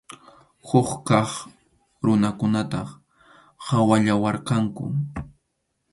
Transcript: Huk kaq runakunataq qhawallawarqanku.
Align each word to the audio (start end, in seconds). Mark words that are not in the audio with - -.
Huk 0.67 0.89
kaq 1.07 1.29
runakunataq 2.03 2.89
qhawallawarqanku. 3.65 4.85